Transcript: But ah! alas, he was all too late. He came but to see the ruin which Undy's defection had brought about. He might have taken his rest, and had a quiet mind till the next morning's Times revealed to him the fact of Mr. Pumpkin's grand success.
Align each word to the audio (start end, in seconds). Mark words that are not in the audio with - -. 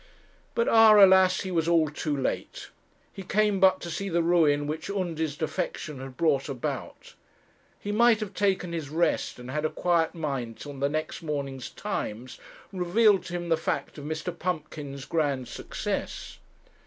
But 0.55 0.67
ah! 0.67 0.93
alas, 0.95 1.41
he 1.41 1.51
was 1.51 1.67
all 1.67 1.87
too 1.87 2.17
late. 2.17 2.71
He 3.13 3.21
came 3.21 3.59
but 3.59 3.79
to 3.81 3.91
see 3.91 4.09
the 4.09 4.23
ruin 4.23 4.65
which 4.65 4.89
Undy's 4.89 5.37
defection 5.37 5.99
had 5.99 6.17
brought 6.17 6.49
about. 6.49 7.13
He 7.79 7.91
might 7.91 8.19
have 8.19 8.33
taken 8.33 8.73
his 8.73 8.89
rest, 8.89 9.37
and 9.37 9.51
had 9.51 9.63
a 9.63 9.69
quiet 9.69 10.15
mind 10.15 10.57
till 10.57 10.73
the 10.73 10.89
next 10.89 11.21
morning's 11.21 11.69
Times 11.69 12.39
revealed 12.73 13.25
to 13.25 13.33
him 13.33 13.49
the 13.49 13.57
fact 13.57 13.99
of 13.99 14.05
Mr. 14.05 14.35
Pumpkin's 14.35 15.05
grand 15.05 15.47
success. 15.47 16.39